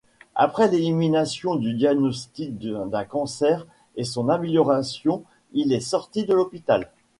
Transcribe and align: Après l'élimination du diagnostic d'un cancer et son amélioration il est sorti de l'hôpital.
Après 0.33 0.67
l'élimination 0.67 1.57
du 1.57 1.75
diagnostic 1.75 2.57
d'un 2.57 3.03
cancer 3.03 3.67
et 3.95 4.03
son 4.03 4.29
amélioration 4.29 5.23
il 5.53 5.73
est 5.73 5.79
sorti 5.79 6.25
de 6.25 6.33
l'hôpital. 6.33 6.89